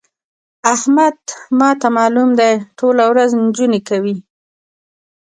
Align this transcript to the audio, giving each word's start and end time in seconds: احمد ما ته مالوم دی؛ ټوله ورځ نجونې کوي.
احمد 0.73 1.17
ما 1.59 1.69
ته 1.79 1.87
مالوم 1.97 2.29
دی؛ 2.39 2.53
ټوله 2.77 3.03
ورځ 3.11 3.31
نجونې 3.43 3.79
کوي. 3.89 4.15